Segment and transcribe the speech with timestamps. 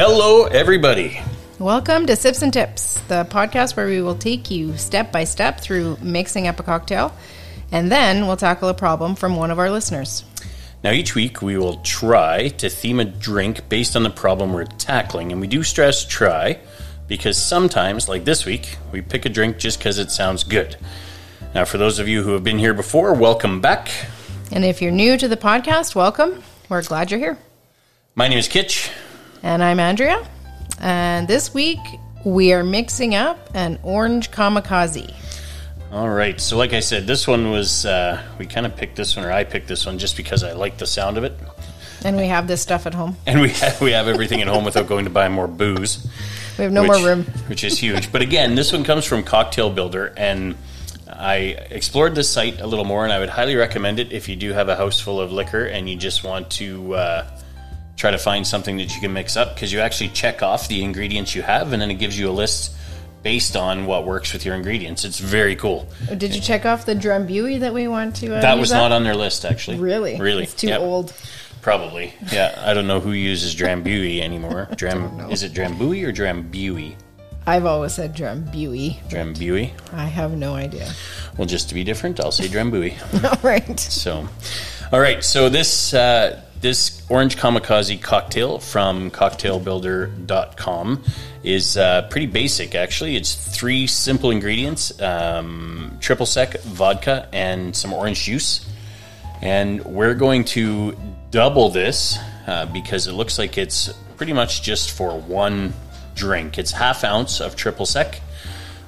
[0.00, 1.20] Hello, everybody.
[1.58, 5.58] Welcome to Sips and Tips, the podcast where we will take you step by step
[5.58, 7.12] through mixing up a cocktail,
[7.72, 10.22] and then we'll tackle a problem from one of our listeners.
[10.84, 14.66] Now, each week we will try to theme a drink based on the problem we're
[14.66, 16.60] tackling, and we do stress try
[17.08, 20.76] because sometimes, like this week, we pick a drink just because it sounds good.
[21.56, 23.90] Now, for those of you who have been here before, welcome back.
[24.52, 26.44] And if you're new to the podcast, welcome.
[26.68, 27.36] We're glad you're here.
[28.14, 28.92] My name is Kitch.
[29.42, 30.26] And I'm Andrea.
[30.80, 31.78] And this week
[32.24, 35.14] we are mixing up an orange kamikaze.
[35.92, 36.40] All right.
[36.40, 39.32] So, like I said, this one was, uh, we kind of picked this one, or
[39.32, 41.38] I picked this one just because I like the sound of it.
[42.04, 43.16] And we have this stuff at home.
[43.26, 46.06] And we have, we have everything at home without going to buy more booze.
[46.58, 47.24] We have no which, more room.
[47.46, 48.12] which is huge.
[48.12, 50.56] But again, this one comes from Cocktail Builder, and
[51.08, 54.36] I explored this site a little more, and I would highly recommend it if you
[54.36, 57.40] do have a house full of liquor and you just want to uh,
[57.98, 60.82] try to find something that you can mix up because you actually check off the
[60.82, 62.72] ingredients you have, and then it gives you a list
[63.22, 65.04] based on what works with your ingredients.
[65.04, 65.88] It's very cool.
[66.16, 68.36] Did you check off the Drambuie that we want to?
[68.36, 69.78] Uh, That was not on their list, actually.
[69.78, 70.18] Really?
[70.18, 70.44] Really?
[70.44, 70.80] It's too Yep.
[70.80, 71.12] old.
[71.60, 72.14] Probably.
[72.32, 72.56] Yeah.
[72.64, 74.68] I don't know who uses Drambuie anymore.
[74.76, 76.94] Dram is it Drambuie or Drambuie?
[77.48, 78.98] I've always said Drambuie.
[79.08, 79.72] Drambuie.
[79.92, 80.88] I have no idea.
[81.36, 82.94] Well, just to be different, I'll say Drambuie.
[83.24, 83.80] All right.
[83.80, 84.28] So,
[84.92, 85.24] all right.
[85.24, 91.04] So this uh, this orange kamikaze cocktail from cocktailbuilder.com
[91.42, 92.74] is uh, pretty basic.
[92.74, 98.68] Actually, it's three simple ingredients: um, triple sec vodka and some orange juice.
[99.40, 100.96] And we're going to
[101.30, 105.72] double this uh, because it looks like it's pretty much just for one
[106.14, 106.58] drink.
[106.58, 108.20] It's half ounce of triple sec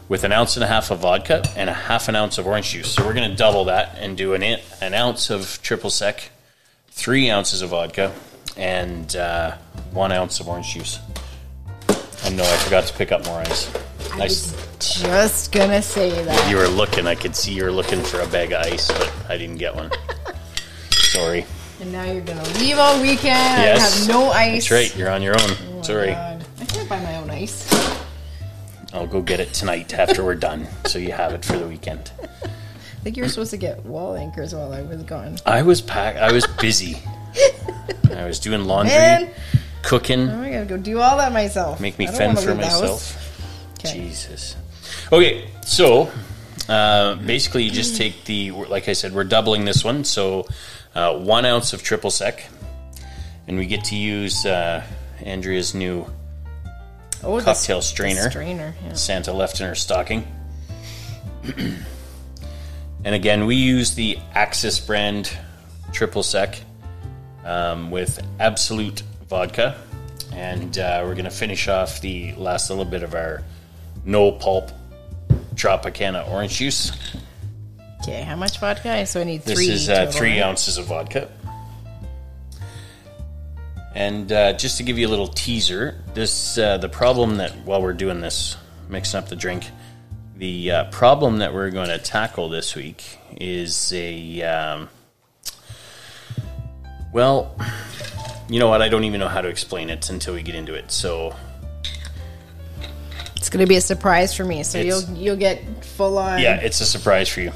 [0.08, 2.70] with an ounce and a half of vodka and a half an ounce of orange
[2.70, 2.92] juice.
[2.92, 6.30] So we're going to double that and do an, an ounce of triple sec,
[7.00, 8.12] three ounces of vodka,
[8.58, 9.56] and uh,
[9.92, 11.00] one ounce of orange juice.
[12.24, 13.74] And no, I forgot to pick up more ice.
[14.12, 14.52] I nice.
[14.78, 16.50] Just gonna say that.
[16.50, 17.06] You were looking.
[17.06, 19.74] I could see you were looking for a bag of ice, but I didn't get
[19.74, 19.90] one.
[20.90, 21.46] Sorry.
[21.80, 23.62] And now you're gonna leave all weekend.
[23.62, 24.08] Yes.
[24.08, 24.68] I have no ice.
[24.68, 24.96] That's right.
[24.96, 25.50] You're on your own.
[25.72, 26.08] Oh Sorry.
[26.08, 26.44] God.
[26.60, 27.66] I can't buy my own ice.
[28.92, 32.10] I'll go get it tonight after we're done, so you have it for the weekend.
[33.00, 35.38] I think you were supposed to get wall anchors while I was gone.
[35.46, 36.16] I was pack.
[36.16, 36.98] I was busy.
[38.14, 39.30] I was doing laundry, Man.
[39.82, 40.28] cooking.
[40.28, 41.80] Oh, I gotta go do all that myself.
[41.80, 43.16] Make me fend for the myself.
[43.78, 43.92] Okay.
[43.94, 44.54] Jesus.
[45.10, 46.10] Okay, so
[46.68, 50.46] uh, basically, you just take the like I said, we're doubling this one, so
[50.94, 52.44] uh, one ounce of triple sec,
[53.48, 54.84] and we get to use uh,
[55.24, 56.04] Andrea's new
[57.22, 58.30] Oh, cocktail the strainer.
[58.30, 58.74] strainer.
[58.84, 58.92] Yeah.
[58.92, 60.26] Santa left in her stocking.
[63.04, 65.36] and again, we use the Axis brand
[65.92, 66.60] triple sec
[67.44, 69.80] um, with Absolut vodka.
[70.32, 73.42] And uh, we're going to finish off the last little bit of our
[74.04, 74.70] no pulp
[75.54, 76.92] Tropicana orange juice.
[78.02, 79.04] Okay, how much vodka?
[79.06, 79.66] So I need three.
[79.66, 80.42] This is uh, total, three right?
[80.42, 81.30] ounces of vodka.
[83.94, 87.82] And uh, just to give you a little teaser, this uh, the problem that while
[87.82, 88.56] we're doing this,
[88.88, 89.66] mixing up the drink,
[90.40, 94.88] the uh, problem that we're going to tackle this week is a um,
[97.12, 97.54] well,
[98.48, 98.80] you know what?
[98.80, 100.90] I don't even know how to explain it until we get into it.
[100.90, 101.36] So
[103.36, 104.62] It's gonna be a surprise for me.
[104.62, 106.40] So you'll you'll get full on.
[106.40, 107.52] yeah, it's a surprise for you.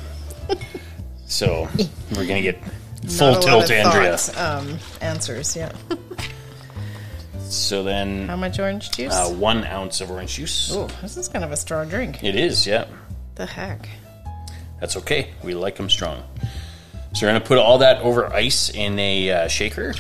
[1.26, 1.66] so
[2.14, 2.62] we're gonna get
[3.08, 4.18] full tilt, Andrea.
[4.18, 5.56] thoughts, um, answers.
[5.56, 5.72] Yeah.
[7.48, 9.12] So then, How much orange juice?
[9.12, 10.70] uh, one ounce of orange juice.
[10.74, 12.22] oh, this is kind of a strong drink.
[12.24, 12.86] It is, yeah.
[13.36, 13.88] The heck.
[14.80, 15.30] That's okay.
[15.42, 16.22] We like them strong.
[17.12, 19.94] So we're going to put all that over ice in a uh, shaker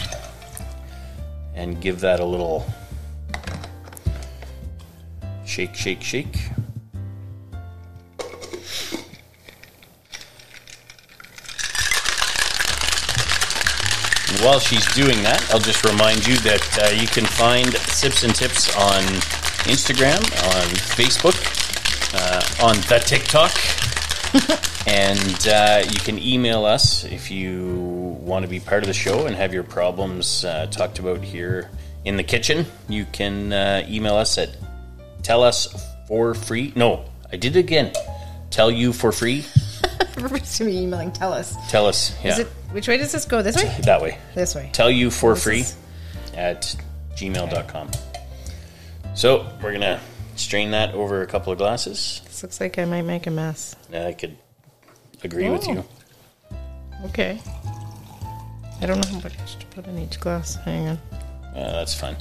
[1.54, 2.66] and give that a little
[5.44, 6.36] shake, shake, shake.
[14.44, 18.34] While she's doing that, I'll just remind you that uh, you can find Sips and
[18.34, 19.02] Tips on
[19.64, 20.20] Instagram,
[20.54, 21.34] on Facebook,
[22.14, 23.52] uh, on the TikTok.
[24.86, 29.26] And uh, you can email us if you want to be part of the show
[29.26, 31.70] and have your problems uh, talked about here
[32.04, 32.66] in the kitchen.
[32.86, 34.50] You can uh, email us at
[35.22, 35.68] tell us
[36.06, 36.74] for free.
[36.76, 37.92] No, I did it again.
[38.50, 39.46] Tell you for free.
[40.16, 41.12] Gonna be emailing.
[41.12, 41.56] Tell us.
[41.70, 42.14] Tell us.
[42.24, 43.42] Yeah, Is it which way does this go?
[43.42, 43.74] This way?
[43.82, 44.18] that way.
[44.34, 44.70] This way.
[44.72, 45.76] Tell you for free is-
[46.34, 46.74] at
[47.16, 47.90] gmail.com.
[49.14, 50.00] So we're going to
[50.36, 52.20] strain that over a couple of glasses.
[52.24, 53.76] This looks like I might make a mess.
[53.92, 54.36] I could
[55.22, 55.72] agree with Oh.
[55.72, 55.84] you.
[57.04, 57.38] Okay.
[58.80, 60.56] I don't know how much to put in each glass.
[60.56, 60.98] Hang on.
[61.54, 62.16] Uh, that's fine.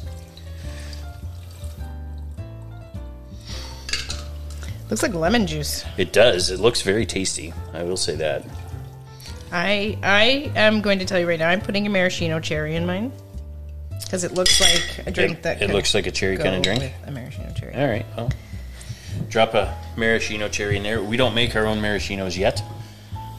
[4.93, 5.83] Looks like lemon juice.
[5.97, 6.51] It does.
[6.51, 7.51] It looks very tasty.
[7.73, 8.45] I will say that.
[9.51, 11.49] I I am going to tell you right now.
[11.49, 13.11] I'm putting a maraschino cherry in mine
[14.03, 16.61] because it looks like a drink It, that it looks like a cherry kind of
[16.61, 16.93] drink.
[17.07, 17.73] a maraschino cherry.
[17.73, 18.05] All right.
[18.15, 18.31] Well,
[19.29, 21.01] drop a maraschino cherry in there.
[21.01, 22.61] We don't make our own maraschinos yet,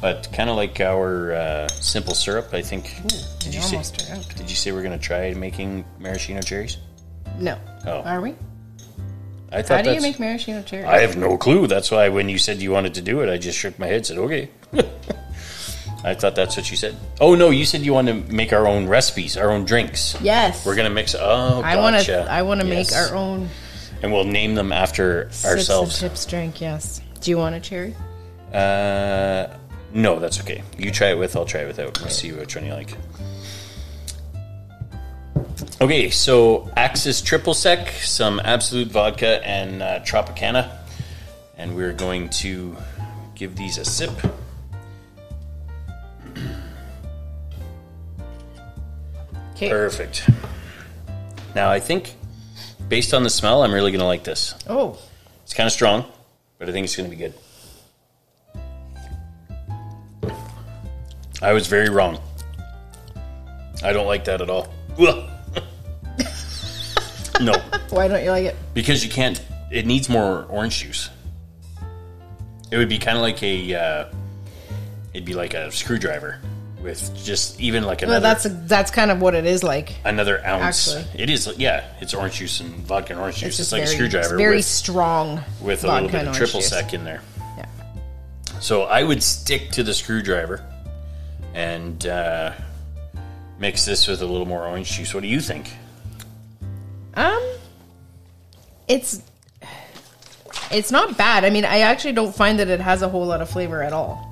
[0.00, 2.52] but kind of like our uh, simple syrup.
[2.52, 3.00] I think.
[3.38, 3.76] did you say?
[3.76, 4.28] almost are out.
[4.34, 6.78] Did you say we're going to try making maraschino cherries?
[7.38, 7.60] No.
[7.86, 8.00] Oh.
[8.00, 8.34] Are we?
[9.54, 10.84] I thought How do you make maraschino cherry?
[10.84, 11.66] I have no clue.
[11.68, 13.96] That's why when you said you wanted to do it, I just shook my head.
[13.96, 14.48] and Said okay.
[16.04, 16.96] I thought that's what you said.
[17.20, 20.16] Oh no, you said you want to make our own recipes, our own drinks.
[20.20, 20.66] yes.
[20.66, 21.14] We're gonna mix.
[21.14, 22.18] Oh, I want to.
[22.30, 22.90] I want to Yes.
[22.90, 23.48] make our own
[24.02, 26.02] and we'll name them after sips ourselves.
[26.02, 26.60] and chips drink.
[26.60, 27.00] Yes.
[27.20, 27.94] Do you want a cherry?
[28.52, 29.46] Uh,
[29.94, 30.62] no, that's okay.
[30.76, 31.98] You try it with, I'll try it without.
[32.00, 32.94] We'll see which one you like.
[35.80, 40.70] Okay, so Axis Triple Sec, some Absolut Vodka, and uh, Tropicana.
[41.56, 42.76] And we're going to
[43.34, 44.10] give these a sip.
[49.52, 49.68] Okay.
[49.68, 50.28] Perfect.
[51.54, 52.14] Now, I think,
[52.88, 54.54] based on the smell, I'm really going to like this.
[54.68, 54.98] Oh,
[55.44, 56.04] It's kind of strong,
[56.58, 57.34] but I think it's going to be good.
[61.40, 62.18] I was very wrong.
[63.84, 64.72] I don't like that at all.
[64.98, 65.30] Ugh.
[67.44, 67.52] No,
[67.90, 68.56] why don't you like it?
[68.74, 69.42] because you can't.
[69.70, 71.10] It needs more orange juice.
[72.70, 73.74] It would be kind of like a.
[73.74, 74.04] Uh,
[75.12, 76.40] it'd be like a screwdriver
[76.82, 79.94] with just even like another Well, that's that's kind of what it is like.
[80.04, 80.94] another ounce.
[80.94, 81.22] Actually.
[81.22, 81.52] It is.
[81.56, 83.48] Yeah, it's orange juice and vodka and orange juice.
[83.48, 86.18] It's, just like very, a screwdriver it's very with, strong with a vodka little bit
[86.20, 86.68] and of orange triple juice.
[86.68, 87.22] sec in there.
[87.56, 87.66] Yeah.
[88.60, 90.64] So I would stick to the screwdriver
[91.54, 92.52] and uh,
[93.58, 95.14] mix this with a little more orange juice.
[95.14, 95.70] What do you think?
[97.16, 97.42] Um,
[98.88, 99.22] it's
[100.70, 101.44] it's not bad.
[101.44, 103.92] I mean, I actually don't find that it has a whole lot of flavor at
[103.92, 104.30] all.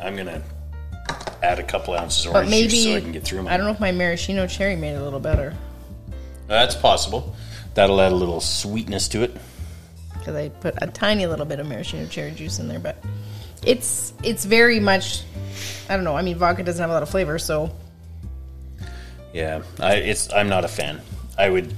[0.00, 0.42] I'm gonna
[1.42, 3.52] add a couple ounces of orange maybe juice so I can get through my.
[3.54, 5.54] I don't know if my maraschino cherry made it a little better
[6.46, 7.34] That's possible.
[7.74, 9.36] That'll add a little sweetness to it.
[10.14, 12.78] because I put a tiny little bit of maraschino cherry juice in there.
[12.78, 12.96] But
[13.64, 15.22] it's it's very much.
[15.88, 16.16] I don't know.
[16.16, 17.70] I mean, vodka doesn't have a lot of flavor, so
[19.32, 20.32] Yeah, I, it's.
[20.32, 21.00] I'm not a fan.
[21.38, 21.74] I would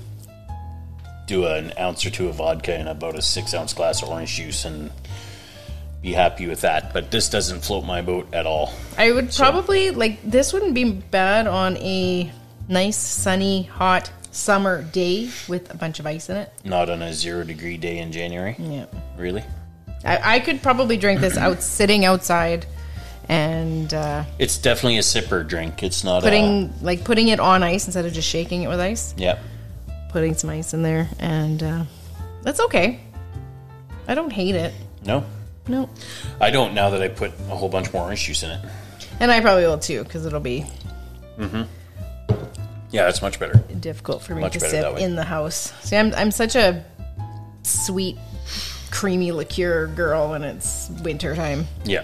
[1.27, 4.35] do an ounce or two of vodka and about a six ounce glass of orange
[4.35, 4.91] juice and
[6.03, 6.93] be happy with that.
[6.93, 8.73] But this doesn't float my boat at all.
[8.97, 10.53] I would probably like this.
[10.53, 12.33] Wouldn't be bad on a
[12.69, 16.53] nice, sunny, hot summer day with a bunch of ice in it.
[16.65, 18.57] Not on a zero degree day in January.
[18.59, 18.87] Yeah.
[19.17, 19.45] Really?
[20.05, 22.67] I, I could probably drink this out sitting outside
[23.29, 25.83] and uh, It's definitely a sipper drink.
[25.83, 28.81] It's not a, putting like putting it on ice instead of just shaking it with
[28.81, 29.15] ice.
[29.17, 29.39] Yeah.
[30.11, 31.85] Putting some ice in there, and uh,
[32.43, 33.01] that's okay.
[34.07, 34.73] I don't hate it.
[35.05, 35.25] No,
[35.69, 35.91] No,
[36.41, 36.73] I don't.
[36.75, 38.65] Now that I put a whole bunch more orange juice in it.
[39.21, 40.65] and I probably will too because it'll be
[41.39, 41.63] Mm-hmm.
[42.91, 43.59] Yeah, it's much better.
[43.79, 45.73] difficult for me Much to sip in the house.
[45.83, 46.85] See, I'm I'm such a
[47.63, 48.17] sweet,
[48.91, 51.67] creamy liqueur girl when it's winter time.
[51.85, 52.03] Yeah.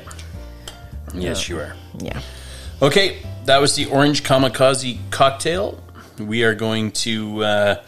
[1.14, 1.75] Yes, you are.
[1.99, 2.21] Yeah.
[2.83, 5.83] Okay, that was the orange kamikaze cocktail.
[6.18, 7.83] We are going to uh,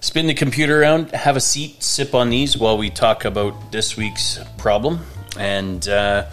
[0.00, 3.96] spin the computer around, have a seat, sip on these while we talk about this
[3.96, 5.00] week's problem,
[5.38, 6.26] and uh,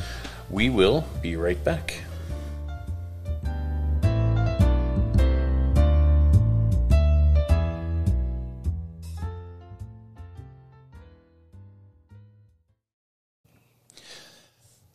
[0.50, 2.02] we will be right back.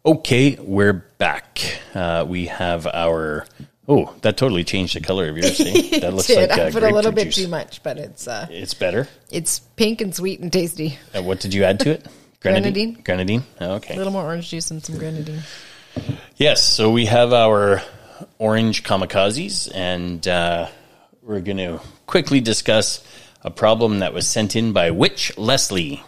[0.07, 1.61] Okay, we're back.
[1.95, 3.47] Uh, we have our.
[3.89, 5.59] Oh, that totally changed the color of yours.
[5.61, 6.01] eh?
[6.01, 6.51] That looks Did.
[6.51, 7.37] like uh, I put a little bit juice.
[7.37, 9.09] too much, but it's uh, It's better.
[9.31, 10.99] it's pink and sweet and tasty.
[11.15, 12.07] Uh, what did you add to it?
[12.41, 13.01] Grenadine.
[13.03, 13.45] Grenadine.
[13.63, 13.95] Oh, okay.
[13.95, 15.41] A little more orange juice and some grenadine.
[16.37, 16.63] Yes.
[16.63, 17.81] So we have our
[18.39, 20.69] orange kamikazes, and uh,
[21.23, 23.03] we're going to quickly discuss
[23.41, 26.03] a problem that was sent in by Witch Leslie.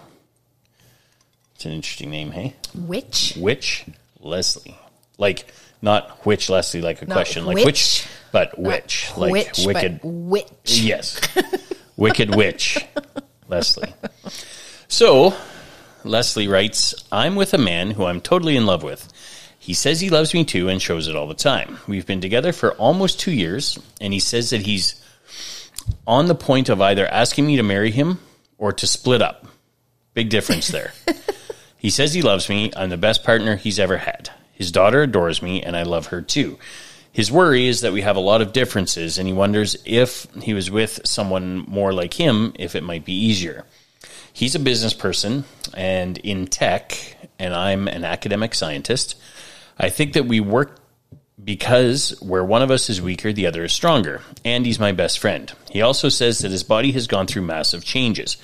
[1.56, 2.54] It's an interesting name, hey?
[2.74, 3.34] Which?
[3.40, 3.86] Which
[4.20, 4.76] Leslie.
[5.16, 10.00] Like, not which Leslie, like a Not question, like which, but witch, like Witch, wicked.
[10.02, 10.50] but witch.
[10.80, 11.18] Yes.
[11.96, 12.84] Wicked Witch,
[13.48, 13.94] Leslie.
[14.86, 15.34] So,
[16.04, 19.10] Leslie writes I'm with a man who I'm totally in love with.
[19.58, 21.78] He says he loves me too and shows it all the time.
[21.88, 25.02] We've been together for almost two years, and he says that he's
[26.06, 28.18] on the point of either asking me to marry him
[28.58, 29.46] or to split up.
[30.12, 30.92] Big difference there.
[31.76, 32.72] he says he loves me.
[32.76, 34.30] I'm the best partner he's ever had.
[34.52, 36.58] His daughter adores me, and I love her too.
[37.12, 40.52] His worry is that we have a lot of differences, and he wonders if he
[40.52, 43.64] was with someone more like him, if it might be easier.
[44.32, 49.16] he's a business person and in tech, and I'm an academic scientist.
[49.78, 50.78] I think that we work
[51.42, 54.22] because where one of us is weaker, the other is stronger.
[54.44, 55.52] Andy's my best friend.
[55.70, 58.36] He also says that his body has gone through massive changes.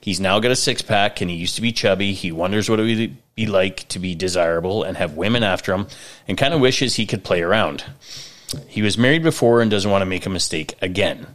[0.00, 2.12] He's now got a six pack and he used to be chubby.
[2.12, 5.86] He wonders what it would be like to be desirable and have women after him
[6.26, 7.84] and kind of wishes he could play around.
[8.66, 11.26] He was married before and doesn't want to make a mistake again.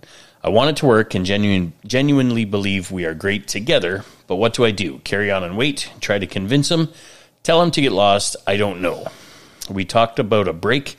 [0.44, 4.54] I want it to work and genuine, genuinely believe we are great together, but what
[4.54, 5.00] do I do?
[5.00, 5.92] Carry on and wait?
[6.02, 6.90] Try to convince him?
[7.44, 8.36] Tell him to get lost?
[8.46, 9.08] I don't know.
[9.70, 10.98] We talked about a break,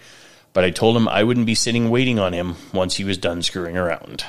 [0.52, 3.42] but I told him I wouldn't be sitting waiting on him once he was done
[3.42, 4.24] screwing around.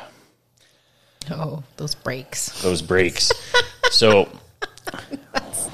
[1.32, 2.62] Oh, those breaks.
[2.62, 3.32] Those breaks.
[3.91, 4.29] so,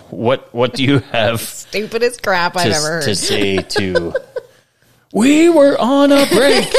[0.10, 3.04] what what do you have Stupidest crap I've to, ever heard.
[3.04, 4.14] to say to?
[5.14, 6.74] we were on a break.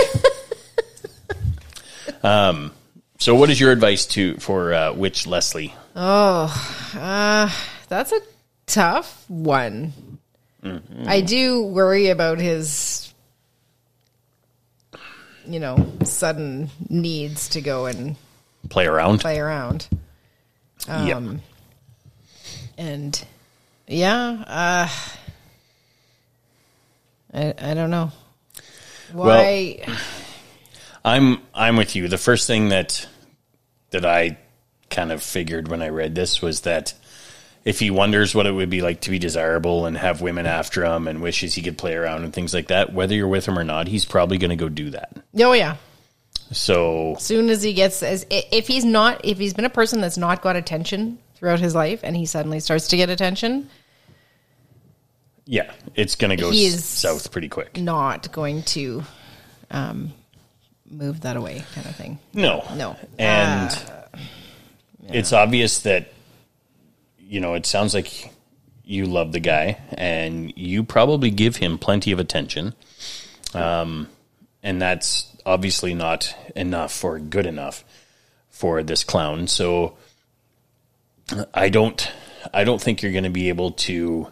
[2.25, 2.73] um.
[3.21, 5.75] So, what is your advice to for uh, Witch Leslie?
[5.97, 7.51] Oh, uh,
[7.89, 8.21] that's a
[8.67, 9.93] tough one.
[10.65, 11.05] Mm-hmm.
[11.07, 13.13] I do worry about his,
[15.47, 18.17] you know, sudden needs to go and
[18.71, 19.21] Play around.
[19.21, 19.87] play around.
[20.89, 21.17] Yep.
[21.17, 21.43] Um,
[22.79, 23.25] And
[23.87, 24.89] yeah, uh,
[27.35, 28.11] I I don't know
[29.13, 29.85] why.
[31.05, 32.09] I'm I'm with you.
[32.09, 33.07] The first thing that
[33.91, 34.39] that I
[34.91, 36.95] kind of figured when I read this was that
[37.65, 40.85] if he wonders what it would be like to be desirable and have women after
[40.85, 43.59] him and wishes he could play around and things like that, whether you're with him
[43.59, 45.17] or not, he's probably going to go do that.
[45.41, 45.77] oh yeah,
[46.53, 50.19] So soon as he gets as if he's not if he's been a person that's
[50.19, 53.69] not got attention throughout his life and he suddenly starts to get attention
[55.47, 57.77] yeah, it's going to go south pretty quick.
[57.79, 59.05] not going to
[59.71, 60.13] um
[60.91, 62.19] move that away kind of thing.
[62.33, 62.97] No, no.
[63.19, 64.19] And Uh,
[65.09, 66.13] it's obvious that
[67.27, 68.31] you know it sounds like
[68.85, 72.75] you love the guy and you probably give him plenty of attention.
[73.55, 74.09] Um,
[74.63, 77.85] and that's obviously not enough or good enough
[78.51, 79.47] for this clown.
[79.47, 79.97] So
[81.55, 82.13] i don't
[82.53, 84.29] i don't think you're going to be able to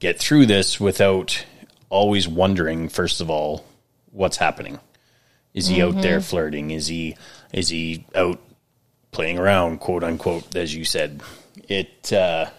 [0.00, 1.46] get through this without
[1.88, 3.64] always wondering first of all
[4.12, 4.78] what's happening.
[5.54, 6.70] Is he out there flirting?
[6.70, 7.16] Is he
[7.52, 8.40] is he out
[9.10, 11.22] playing around, quote unquote, as you said.
[11.70, 12.50] It, uh,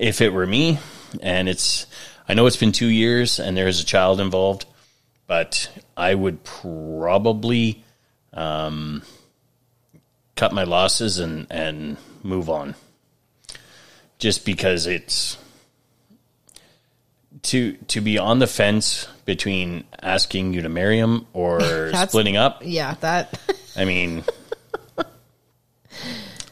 [0.00, 0.78] if it were me,
[1.20, 1.86] and it's,
[2.26, 4.64] I know it's been two years and there is a child involved,
[5.26, 7.84] but I would probably
[8.32, 9.02] um,
[10.36, 12.74] cut my losses and, and move on.
[14.18, 15.36] Just because it's
[17.42, 22.62] to to be on the fence between asking you to marry him or splitting up.
[22.64, 23.38] yeah that
[23.76, 24.24] I mean,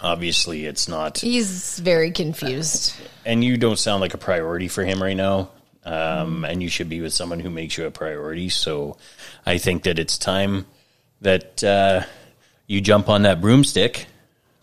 [0.02, 2.94] obviously it's not, he's very confused
[3.24, 5.50] and you don't sound like a priority for him right now.
[5.84, 8.48] Um, and you should be with someone who makes you a priority.
[8.50, 8.98] So
[9.44, 10.66] I think that it's time
[11.22, 12.02] that uh,
[12.68, 14.06] you jump on that broomstick,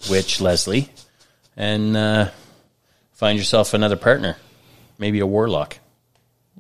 [0.10, 0.90] which Leslie,
[1.58, 2.30] and uh,
[3.12, 4.38] find yourself another partner,
[4.98, 5.78] maybe a warlock,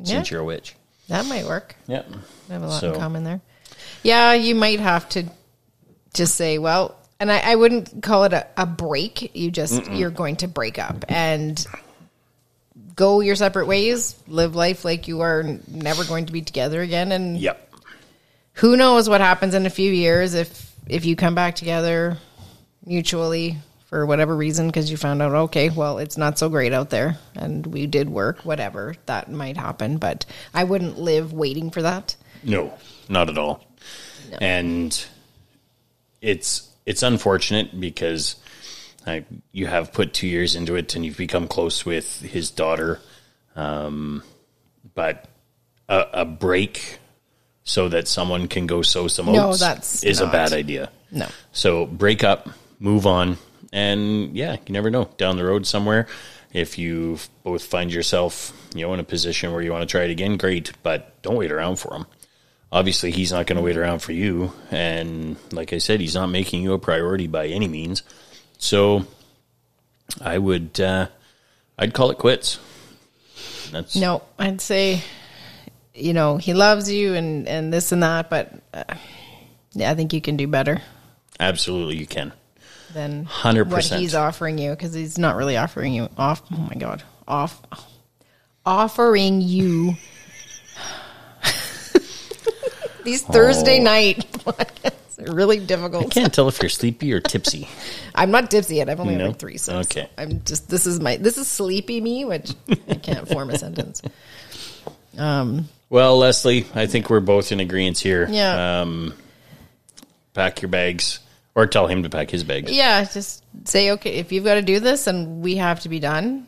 [0.03, 0.75] since you're a witch.
[1.07, 2.09] that might work Yep.
[2.49, 3.39] We have a lot So- in common there.
[4.03, 5.23] Yeah, you might have to
[6.13, 9.35] just say, well, and I, I wouldn't call it a, a break.
[9.35, 11.65] You just you're going to break up and
[12.95, 14.15] go your separate ways.
[14.27, 17.11] Live life like you are never going to be together again.
[17.11, 17.73] And Yep.
[18.53, 22.17] who knows what happens in a few years if if you come back together
[22.85, 26.89] mutually for whatever reason because you found out okay well it's not so great out
[26.89, 31.81] there and we did work whatever that might happen but i wouldn't live waiting for
[31.81, 32.73] that No,
[33.09, 33.63] not at all.
[34.39, 35.05] And
[36.21, 38.35] it's it's unfortunate because
[39.05, 42.99] I, you have put two years into it and you've become close with his daughter,
[43.55, 44.23] um,
[44.95, 45.25] but
[45.87, 46.97] a, a break
[47.63, 50.89] so that someone can go sow some No, oats that's is a bad idea.
[51.11, 53.37] no So break up, move on,
[53.71, 55.09] and yeah, you never know.
[55.17, 56.07] Down the road somewhere,
[56.53, 60.05] if you both find yourself, you know, in a position where you want to try
[60.05, 60.71] it again, great.
[60.81, 62.07] But don't wait around for him.
[62.71, 66.27] Obviously, he's not going to wait around for you, and like I said, he's not
[66.27, 68.03] making you a priority by any means.
[68.59, 69.07] So,
[70.21, 71.07] I would, uh,
[71.77, 72.59] I'd call it quits.
[73.71, 75.01] That's No, I'd say,
[75.95, 78.83] you know, he loves you and and this and that, but uh,
[79.73, 80.81] yeah, I think you can do better
[81.39, 82.33] absolutely you can.
[82.93, 83.67] Then 100%.
[83.67, 86.41] what he's offering you because he's not really offering you off.
[86.51, 87.61] Oh my god, off
[88.65, 89.95] offering you
[93.03, 93.83] these Thursday Oh.
[93.83, 94.17] night.
[94.33, 95.33] podcasts.
[95.33, 96.05] really difficult.
[96.05, 97.67] I can't tell if you're sleepy or tipsy.
[98.15, 98.89] I'm not tipsy yet.
[98.89, 99.21] I've only No?
[99.25, 99.87] had like three sips.
[99.97, 100.09] Okay.
[100.17, 102.51] I'm just this is my this is sleepy me, which
[102.89, 104.01] I can't form a sentence.
[105.17, 105.67] Um.
[105.89, 108.27] Well, Leslie, I think we're both in agreement here.
[108.29, 108.81] Yeah.
[108.81, 109.15] Um,
[110.35, 111.19] pack your bags,
[111.55, 112.71] or tell him to pack his bags.
[112.71, 115.99] Yeah, just say okay if you've got to do this and we have to be
[115.99, 116.45] done.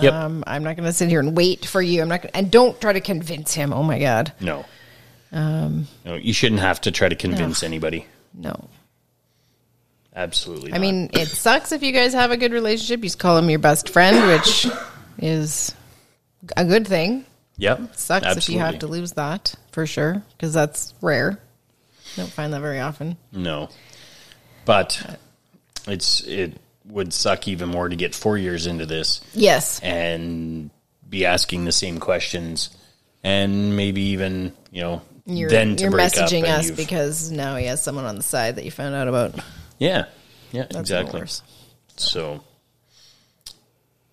[0.00, 0.12] Yep.
[0.12, 2.00] Um, I'm not going to sit here and wait for you.
[2.02, 3.72] I'm not gonna, and don't try to convince him.
[3.72, 4.64] Oh my god, No.
[5.36, 8.06] Um, no, you shouldn't have to try to convince anybody.
[8.34, 8.68] no.
[10.14, 10.72] Absolutely.
[10.72, 13.00] I mean, it sucks if you guys have a good relationship.
[13.00, 14.66] You just call him your best friend, which
[15.18, 15.74] is
[16.56, 17.26] a good thing.
[17.58, 17.94] yep.
[17.96, 21.38] Sucks if you have to lose that for sure, because that's rare.
[22.16, 23.18] Don't find that very often.
[23.30, 23.68] No,
[24.64, 25.18] but
[25.86, 26.54] it's it
[26.86, 29.80] would suck even more to get four years into this Yes.
[29.80, 30.70] and
[31.06, 32.70] be asking the same questions,
[33.22, 38.04] and maybe even you know You're, then you're messaging us because now he has someone
[38.04, 39.34] on the side that you found out about.
[39.78, 40.04] yeah
[40.52, 41.22] yeah That's exactly.
[41.96, 42.44] So,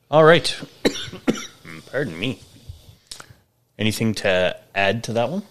[0.09, 0.59] all right.
[1.91, 2.39] Pardon me.
[3.77, 5.43] Anything to add to that one?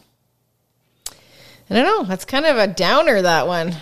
[1.71, 2.05] I don't know.
[2.05, 3.75] That's kind of a downer, that one.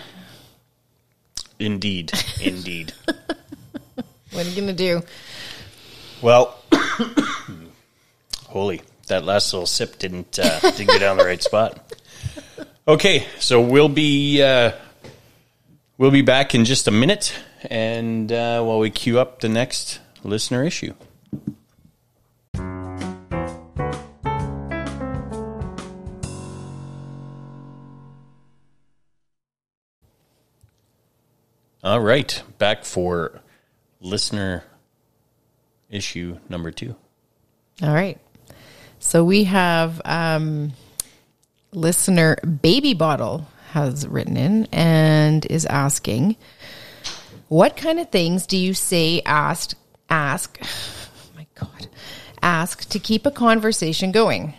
[1.59, 2.11] Indeed,
[2.41, 2.93] indeed.
[4.31, 5.01] What are you going to do?
[6.21, 6.57] Well,
[8.47, 11.93] holy, that last little sip didn't uh, didn't go down the right spot.
[12.87, 14.71] Okay, so we'll be uh,
[15.97, 17.37] we'll be back in just a minute,
[17.69, 20.93] and uh, while we queue up the next listener issue.
[31.83, 33.41] All right, back for
[33.99, 34.63] listener
[35.89, 36.95] issue number two.
[37.81, 38.17] All right.
[39.03, 40.73] So we have um,
[41.73, 46.35] listener Baby Bottle has written in and is asking,
[47.47, 49.75] "What kind of things do you say asked
[50.09, 50.57] ask?
[51.33, 51.87] Oh my God,
[52.43, 54.53] ask to keep a conversation going."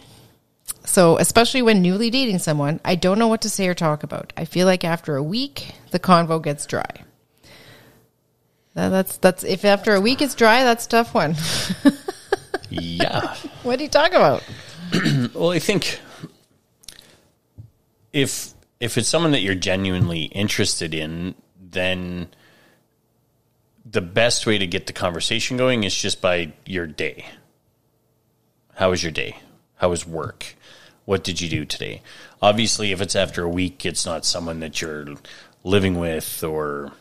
[0.85, 4.33] So, especially when newly dating someone, I don't know what to say or talk about.
[4.37, 7.05] I feel like after a week, the convo gets dry.
[8.75, 11.37] That- That's that's if after a week it's dry, that's tough one.
[12.81, 13.35] Yeah.
[13.63, 14.43] what do you talk about?
[15.35, 16.01] Well, I think
[18.13, 22.29] if if it's someone that you're genuinely interested in, then
[23.91, 27.27] the best way to get the conversation going is just by your day.
[28.75, 29.39] How was your day?
[29.77, 30.57] How was work?
[31.05, 32.03] What did you do today?
[32.41, 35.07] Obviously, if it's after a week, it's not someone that you're
[35.65, 36.93] living with or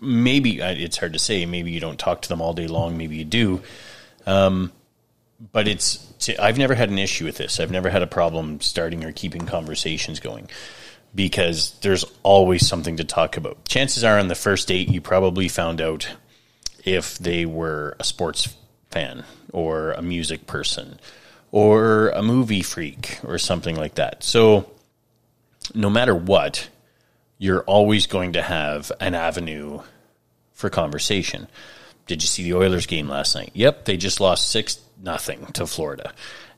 [0.00, 1.46] maybe uh, it's hard to say.
[1.46, 2.96] Maybe you don't talk to them all day long.
[2.96, 3.62] Maybe you do
[4.26, 4.72] Um,
[5.52, 7.60] but it's to, I've never had an issue with this.
[7.60, 10.48] I've never had a problem starting or keeping conversations going
[11.14, 13.64] because there's always something to talk about.
[13.66, 16.08] Chances are on the first date you probably found out
[16.84, 18.54] if they were a sports
[18.90, 20.98] fan or a music person
[21.52, 24.22] or a movie freak or something like that.
[24.22, 24.70] So
[25.74, 26.68] no matter what,
[27.38, 29.80] you're always going to have an avenue
[30.52, 31.48] for conversation.
[32.06, 33.50] Did you see the Oilers game last night?
[33.54, 36.12] Yep, they just lost six nothing to Florida,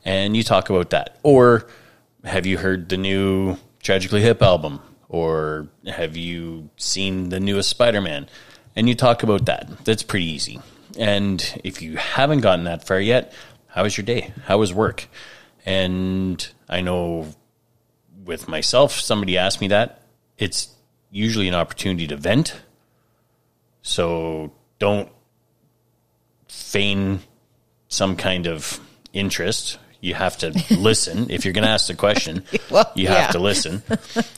[0.05, 1.17] and you talk about that.
[1.23, 1.67] Or
[2.23, 4.81] have you heard the new Tragically Hip album?
[5.07, 8.29] Or have you seen the newest Spider Man?
[8.75, 9.83] And you talk about that.
[9.83, 10.59] That's pretty easy.
[10.97, 13.33] And if you haven't gotten that far yet,
[13.67, 14.33] how was your day?
[14.45, 15.07] How was work?
[15.65, 17.33] And I know
[18.23, 20.03] with myself, somebody asked me that.
[20.37, 20.69] It's
[21.09, 22.61] usually an opportunity to vent.
[23.81, 25.09] So don't
[26.49, 27.21] feign
[27.87, 28.79] some kind of
[29.13, 29.79] interest.
[30.01, 31.29] You have to listen.
[31.29, 33.27] If you're going to ask the question, Well, you have yeah.
[33.31, 33.81] to listen.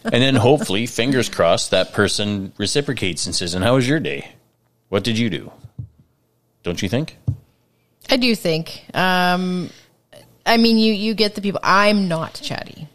[0.03, 4.33] And then hopefully, fingers crossed, that person reciprocates and says, And how was your day?
[4.89, 5.51] What did you do?
[6.63, 7.17] Don't you think?
[8.09, 8.83] I do think.
[8.93, 9.69] Um,
[10.45, 11.59] I mean, you you get the people.
[11.63, 12.87] I'm not chatty.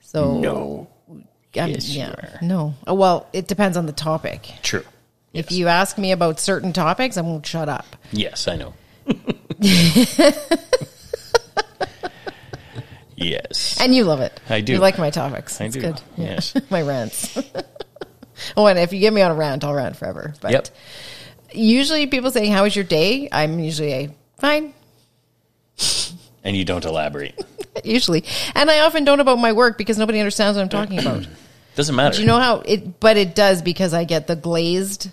[0.00, 0.88] So No.
[1.08, 2.74] I'm- Yes, yeah, no.
[2.88, 4.48] Uh, Well, it depends on the topic.
[4.62, 4.84] True.
[5.32, 7.86] If you ask me about certain topics, I won't shut up.
[8.12, 8.74] Yes, I know.
[13.16, 13.78] yes.
[13.82, 14.38] And you love it.
[14.48, 14.74] I do.
[14.74, 15.60] You like my topics.
[15.60, 16.00] I It's do, good.
[16.16, 16.54] Yes.
[16.70, 17.36] my rants.
[18.56, 20.34] oh, and if you get me on a rant, I'll rant forever.
[20.40, 20.68] But Yep.
[21.52, 23.28] usually people say, How was your day?
[23.32, 24.74] I'm usually a fine.
[26.44, 27.40] And you don't elaborate.
[27.84, 28.24] Usually.
[28.54, 31.26] And I often don't about my work because nobody understands what I'm talking about.
[31.74, 32.16] Doesn't matter.
[32.16, 35.10] Do you know how it but it does because I get the glazed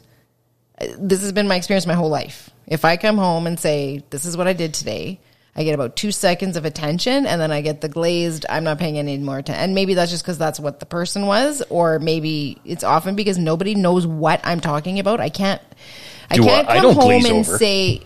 [0.97, 2.49] this has been my experience my whole life.
[2.67, 5.19] If I come home and say this is what I did today,
[5.55, 8.77] I get about two seconds of attention and then I get the glazed, I'm not
[8.79, 9.61] paying any more attention.
[9.63, 13.37] And maybe that's just because that's what the person was, or maybe it's often because
[13.37, 15.19] nobody knows what I'm talking about.
[15.19, 15.61] I can't,
[16.29, 17.57] I Do can't I come don't home and over.
[17.57, 18.03] say,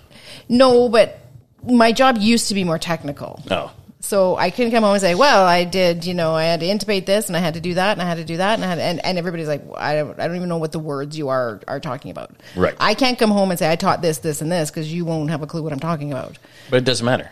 [0.49, 1.19] no, but
[1.69, 3.43] my job used to be more technical.
[3.51, 3.71] Oh,
[4.03, 6.65] So I couldn't come home and say, "Well, I did, you know, I had to
[6.65, 8.65] intubate this, and I had to do that, and I had to do that, and
[8.65, 11.17] I had, and, and everybody's like, I don't, I don't even know what the words
[11.17, 12.31] you are are talking about.
[12.53, 12.75] Right.
[12.81, 15.29] I can't come home and say I taught this, this, and this because you won't
[15.29, 16.37] have a clue what I'm talking about.
[16.69, 17.31] but it doesn't matter.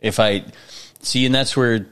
[0.00, 0.46] If I
[1.02, 1.86] see, and that's where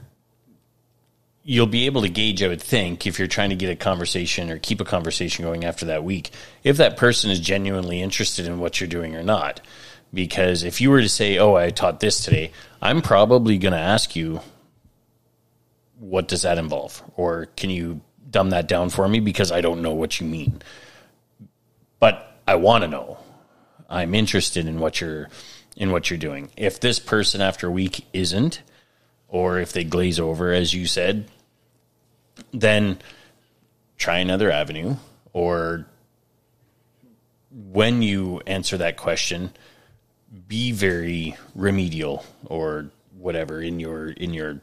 [1.44, 4.50] you'll be able to gauge, I would think, if you're trying to get a conversation
[4.50, 6.30] or keep a conversation going after that week,
[6.64, 9.60] if that person is genuinely interested in what you're doing or not.
[10.12, 13.78] Because if you were to say, Oh, I taught this today, I'm probably going to
[13.78, 14.40] ask you,
[15.98, 17.02] What does that involve?
[17.16, 19.20] Or can you dumb that down for me?
[19.20, 20.62] Because I don't know what you mean.
[21.98, 23.18] But I want to know.
[23.88, 25.28] I'm interested in what you're
[25.76, 26.50] in what you're doing.
[26.56, 28.62] If this person after a week isn't,
[29.28, 31.28] or if they glaze over, as you said,
[32.52, 32.98] then
[33.96, 34.96] try another avenue.
[35.32, 35.86] Or
[37.50, 39.52] when you answer that question,
[40.48, 44.60] be very remedial or whatever in your in your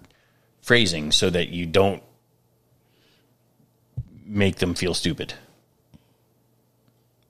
[0.61, 2.01] phrasing so that you don't
[4.25, 5.33] make them feel stupid.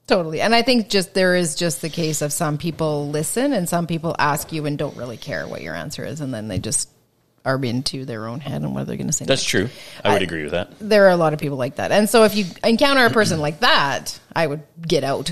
[0.06, 0.40] Totally.
[0.40, 3.86] And I think just there is just the case of some people listen and some
[3.86, 6.88] people ask you and don't really care what your answer is, and then they just
[7.44, 9.24] are into their own head and what they're going to say.
[9.26, 9.50] That's next.
[9.50, 9.68] true.
[10.04, 10.72] I would I- agree with that.
[10.80, 11.92] there are a lot of people like that.
[11.92, 15.30] And so if you encounter a person like that, I would get out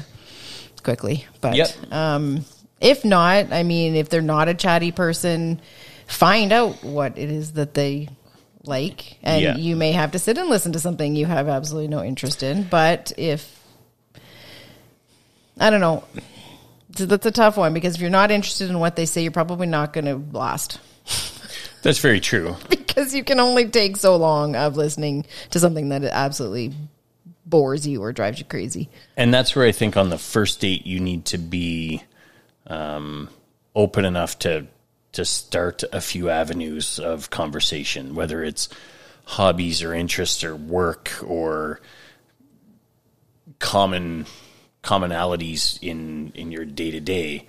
[0.82, 1.26] quickly.
[1.40, 1.70] But Yep.
[1.92, 2.44] um,
[2.80, 5.60] if not, I mean, if they're not a chatty person,
[6.06, 8.08] find out what it is that they
[8.64, 9.18] like.
[9.22, 9.56] And Yeah.
[9.56, 12.64] you may have to sit and listen to something you have absolutely no interest in.
[12.64, 13.60] But if,
[15.58, 16.04] I don't know,
[16.90, 19.66] that's a tough one because if you're not interested in what they say, you're probably
[19.66, 20.78] not going to last
[21.82, 22.56] That's very true.
[22.68, 26.74] because you can only take so long of listening to something that absolutely
[27.44, 28.88] bores you or drives you crazy.
[29.16, 32.02] And that's where I think on the first date you need to be
[32.66, 33.28] um,
[33.74, 34.66] open enough to
[35.12, 38.68] to start a few avenues of conversation, whether it's
[39.24, 41.80] hobbies or interests or work or
[43.58, 44.26] common
[44.82, 47.46] commonalities in in your day to day.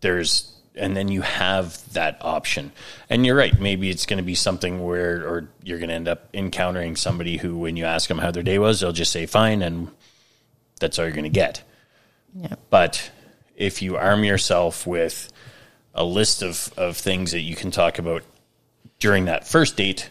[0.00, 2.72] There's and then you have that option.
[3.10, 3.58] And you're right.
[3.58, 7.36] Maybe it's going to be something where, or you're going to end up encountering somebody
[7.36, 9.90] who, when you ask them how their day was, they'll just say fine, and
[10.80, 11.62] that's all you're going to get.
[12.38, 12.54] Yeah.
[12.70, 13.10] But
[13.56, 15.32] if you arm yourself with
[15.94, 18.22] a list of, of things that you can talk about
[19.00, 20.10] during that first date,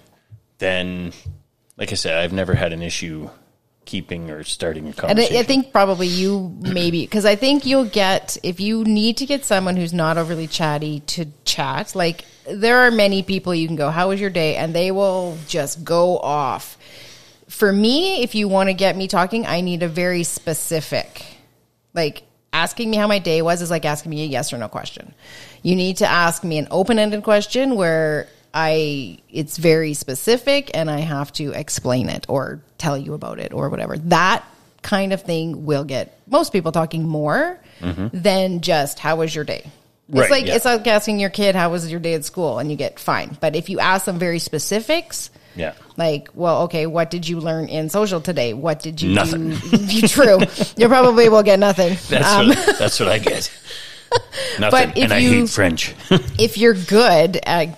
[0.57, 1.13] then,
[1.77, 3.29] like I said, I've never had an issue
[3.85, 5.37] keeping or starting a And conversation.
[5.37, 9.25] I, I think probably you maybe because I think you'll get if you need to
[9.25, 11.95] get someone who's not overly chatty to chat.
[11.95, 15.37] Like there are many people you can go, "How was your day?" and they will
[15.47, 16.77] just go off.
[17.47, 21.23] For me, if you want to get me talking, I need a very specific,
[21.97, 24.69] like asking me how my day was is like asking me a yes or no
[24.69, 25.13] question.
[25.63, 30.89] You need to ask me an open ended question where I it's very specific and
[30.89, 33.97] I have to explain it or tell you about it or whatever.
[33.97, 34.45] That
[34.81, 37.59] kind of thing will get most people talking more
[38.13, 39.63] than just how was your day.
[39.65, 39.73] It's
[40.09, 40.19] Mm-hmm.
[40.19, 40.55] Right, like yeah.
[40.55, 43.37] it's like asking your kid how was your day at school and you get fine.
[43.41, 45.73] But if you ask them very specifics, yeah.
[45.97, 48.53] like, well, okay, what did you learn in social today?
[48.53, 49.49] What did you Nothing.
[49.71, 50.07] do?
[50.07, 50.39] True.
[50.77, 51.97] you probably will get nothing.
[52.09, 53.51] That's, Um, what, that's what I get.
[54.59, 54.71] Nothing.
[54.89, 55.93] But if and I hate French.
[56.39, 57.77] if you're good at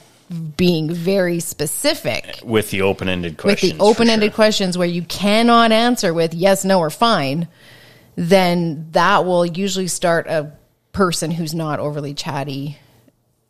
[0.58, 3.74] being very specific with the open ended with questions.
[3.74, 4.36] the open-ended sure.
[4.36, 7.48] questions where you cannot answer with yes, no, or fine,
[8.16, 10.52] then that will usually start a
[10.92, 12.78] person who's not overly chatty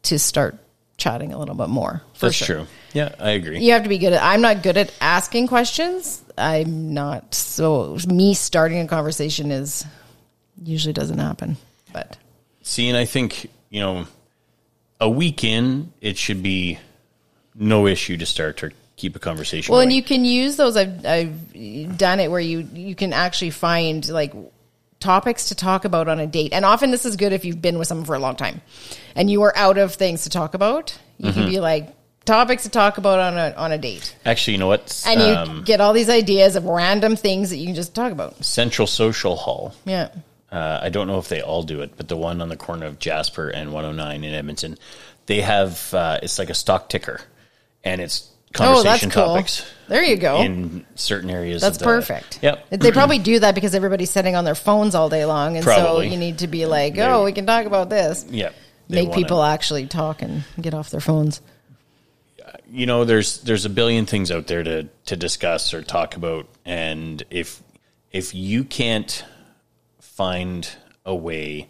[0.04, 0.56] to start
[0.96, 2.02] chatting a little bit more.
[2.14, 2.56] For That's sure.
[2.60, 2.68] true.
[2.94, 3.60] Yeah, I agree.
[3.60, 4.24] You have to be good at.
[4.24, 6.22] I'm not good at asking questions.
[6.38, 7.36] I'm not.
[7.36, 9.86] So me starting a conversation is
[10.64, 11.58] usually doesn't happen.
[11.94, 12.18] But
[12.62, 14.06] See, and I think, you know,
[15.00, 16.80] a week in, it should be
[17.56, 19.72] no issue to start to keep a conversation.
[19.72, 20.76] well, and you can use those.
[20.78, 24.34] I've I've done it where you you can actually find like
[25.00, 27.78] topics to talk about on a date, and often this is good if you've been
[27.78, 28.62] with someone for a long time,
[29.16, 30.98] and you are out of things to talk about.
[31.18, 31.40] You Mm-hmm.
[31.40, 34.68] can be like topics to talk about on a on a date, Actually, you know
[34.68, 35.04] what?
[35.08, 38.12] and you Um, get all these ideas of random things that you can just talk
[38.12, 38.44] about.
[38.44, 39.74] Central Social Hall.
[39.86, 40.10] Yeah.
[40.52, 42.88] Uh, I don't know if they all do it, but the one on the corner
[42.88, 44.78] of Jasper and 109 in Edmonton,
[45.28, 47.22] they have uh, it's like a stock ticker,
[47.84, 49.26] and it's Oh, conversation cool.
[49.28, 50.42] topics There you go.
[50.42, 51.62] in certain areas.
[51.62, 52.40] That's of the- perfect.
[52.42, 52.66] Yep.
[52.72, 56.08] They probably do that because everybody's sitting on their phones all day long, and Probably.
[56.08, 58.56] so you need to be like, There- "Oh, we can talk about this." Yep.
[58.90, 61.42] They Make wanna- people actually talk and get off their phones.
[62.72, 66.48] You know there's there's a billion things out there to to discuss or talk about
[66.66, 67.62] and if
[68.12, 69.24] if you can't
[70.00, 70.70] find
[71.06, 71.68] a way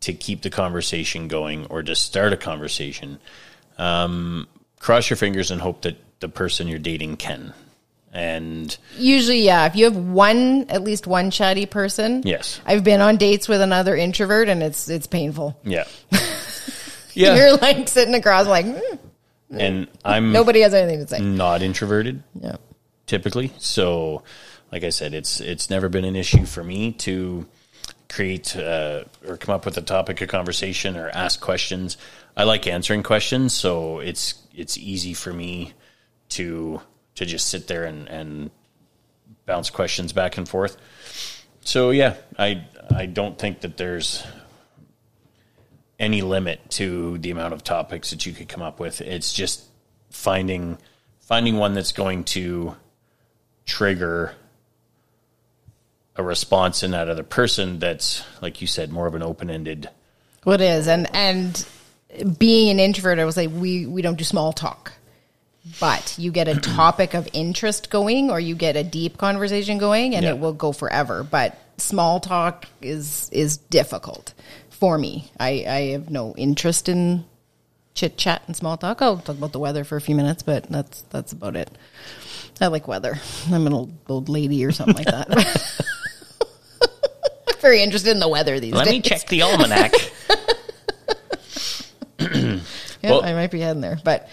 [0.00, 3.18] to keep the conversation going or to start a conversation
[3.78, 4.46] um,
[4.78, 7.52] cross your fingers and hope that the person you're dating can
[8.12, 9.64] and Usually, yeah.
[9.64, 12.22] If you have one, at least one chatty person.
[12.26, 12.60] Yes.
[12.66, 15.58] I've been on dates with another introvert, and it's it's painful.
[15.64, 15.84] yeah
[17.14, 18.96] yeah You're like sitting across, like "Hmm,
[19.60, 21.20] and i'm nobody has anything to say.
[21.20, 22.56] not introverted Yeah.
[23.06, 23.52] typically.
[23.58, 24.22] So,
[24.70, 27.46] like I said, it's it's never been an issue for me to
[28.08, 31.96] create uh, or come up with a topic of conversation or ask questions.
[32.36, 35.72] I like answering questions, so it's it's easy for me
[36.30, 36.80] to
[37.16, 38.50] to just sit there and, and
[39.44, 40.76] bounce questions back and forth.
[41.60, 44.24] So yeah, I I don't think that there's
[46.02, 49.00] any limit to the amount of topics that you could come up with.
[49.00, 49.62] It's just
[50.10, 50.76] finding
[51.20, 52.74] finding one that's going to
[53.64, 54.34] trigger
[56.16, 59.88] a response in that other person that's like you said more of an open-ended
[60.42, 61.64] What is and and
[62.36, 64.92] being an introvert, I was like we we don't do small talk,
[65.80, 70.14] but you get a topic of interest going, or you get a deep conversation going,
[70.14, 70.32] and Yeah.
[70.32, 71.22] it will go forever.
[71.22, 74.34] But small talk is is difficult
[74.82, 75.30] for me.
[75.38, 77.24] I I have no interest in
[77.94, 79.00] chit chat and small talk.
[79.00, 81.70] I'll talk about the weather for a few minutes, but that's that's about it.
[82.60, 83.20] I like weather.
[83.52, 85.28] I'm an old old lady or something like that.
[87.60, 88.94] Very interested in the weather these let days.
[88.94, 89.92] Let me check the almanac
[92.18, 92.58] Yeah,
[93.04, 94.28] Well- I might be heading there, but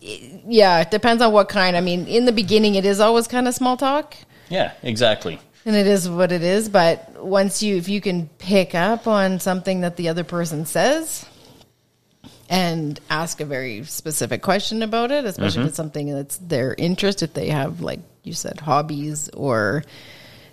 [0.00, 1.76] yeah, it depends on what kind.
[1.76, 4.16] I mean, in the beginning, it is always kind of small talk,
[4.48, 6.70] yeah exactly and it is what it is.
[6.70, 11.26] But once you, if you can pick up on something that the other person says,
[12.48, 15.68] and ask a very specific question about it, especially if mm-hmm.
[15.68, 19.82] it's something that's their interest, if they have, like you said, hobbies or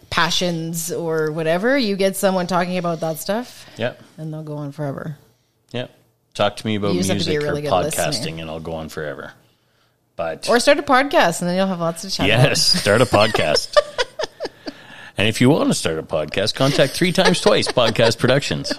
[0.10, 4.72] passions or whatever, you get someone talking about that stuff, yep and they'll go on
[4.72, 5.18] forever.
[5.72, 5.92] yep
[6.34, 8.42] talk to me about You just have to be music a or podcasting listener.
[8.42, 9.34] and i'll go on forever
[10.16, 12.50] but Or start a podcast, and then you'll have lots of chat about.
[12.50, 13.76] yes start a podcast
[15.18, 18.72] and if you want to start a podcast contact three times twice podcast productions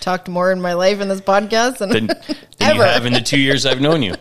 [0.00, 2.84] talked more in my life in this podcast than, than, than you Ever.
[2.84, 4.14] have in the two years i've known you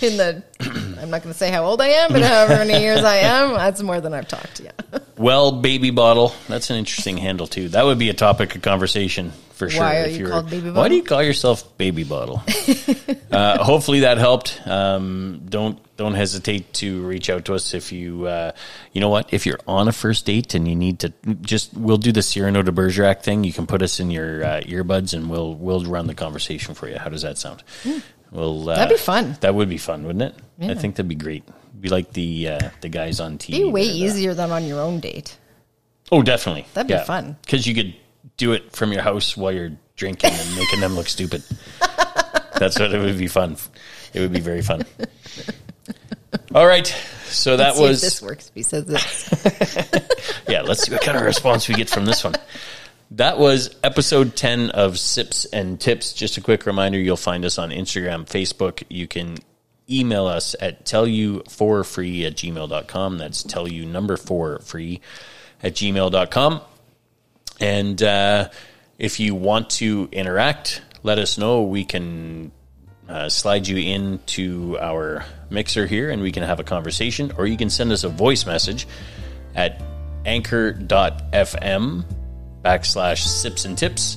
[0.02, 0.42] in the.
[0.60, 3.52] I'm not going to say how old I am, but however many years I am,
[3.52, 4.70] that's more than I've talked to you.
[5.18, 6.32] Well, baby bottle.
[6.48, 7.68] That's an interesting handle too.
[7.68, 9.82] That would be a topic of conversation for sure.
[9.82, 12.42] Why are you called Baby Why do you call yourself baby bottle?
[13.30, 14.58] uh, hopefully that helped.
[14.66, 18.52] Um, don't don't hesitate to reach out to us if you uh,
[18.94, 21.98] you know what if you're on a first date and you need to just we'll
[21.98, 23.44] do the Cyrano de Bergerac thing.
[23.44, 26.88] You can put us in your uh, earbuds and we'll we'll run the conversation for
[26.88, 26.96] you.
[26.96, 27.62] How does that sound?
[28.30, 28.76] We'll uh.
[28.76, 29.36] That'd be fun.
[29.42, 30.70] That would be fun, wouldn't it?
[30.70, 31.44] I think that'd be great.
[31.78, 33.50] Be like the uh, the guys on TV.
[33.50, 35.36] Be way uh, easier than on your own date.
[36.10, 36.64] Oh, definitely.
[36.72, 37.36] That'd be fun.
[37.42, 37.94] Because you could
[38.36, 41.42] do it from your house while you're drinking and making them look stupid.
[42.58, 43.56] That's what it would be fun.
[44.12, 44.84] It would be very fun.
[46.54, 46.86] All right.
[47.26, 48.50] So that See if was this works.
[48.62, 50.62] Says this, yeah.
[50.62, 52.34] Let's see what kind of response we get from this one.
[53.12, 56.12] That was episode 10 of Sips and Tips.
[56.12, 58.84] Just a quick reminder you'll find us on Instagram, Facebook.
[58.88, 59.38] You can
[59.90, 63.18] email us at tellyou4free at gmail.com.
[63.18, 65.00] That's tell you number four free
[65.62, 66.60] at gmail.com.
[67.60, 68.48] And uh,
[68.98, 71.62] if you want to interact, let us know.
[71.62, 72.52] We can
[73.08, 77.56] uh, slide you into our mixer here and we can have a conversation, or you
[77.56, 78.86] can send us a voice message
[79.54, 79.82] at
[80.24, 82.04] anchor.fm
[82.62, 84.16] backslash sips and tips.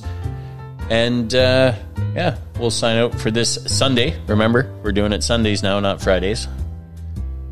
[0.90, 1.74] And uh,
[2.16, 4.20] yeah, we'll sign out for this Sunday.
[4.28, 6.48] Remember, we're doing it Sundays now, not Fridays.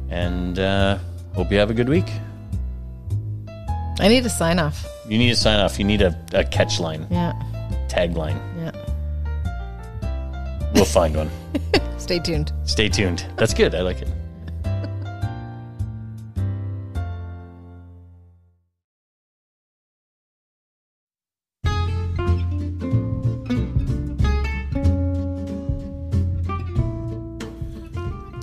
[0.10, 0.99] And uh,
[1.34, 2.08] hope you have a good week.
[3.99, 4.86] I need to sign off.
[5.12, 5.78] You need to sign off.
[5.78, 7.34] You need a, a catch line, Yeah,
[7.89, 8.39] tagline.
[8.58, 8.71] yeah.
[10.74, 11.30] We'll find one.
[11.97, 12.54] Stay tuned.
[12.63, 13.26] Stay tuned.
[13.36, 13.76] That's good.
[13.76, 14.08] I like it.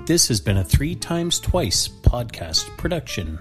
[0.06, 3.38] This has been a Three Times Twice podcast production.